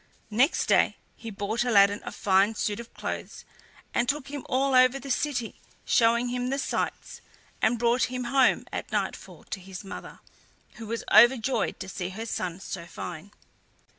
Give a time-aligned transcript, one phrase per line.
[0.31, 3.45] Next day he bought Aladdin a fine suit of clothes
[3.93, 7.21] and took him all over the city, showing him the sights,
[7.61, 10.19] and brought him home at nightfall to his mother,
[10.77, 13.29] who was overjoyed to see her son so fine.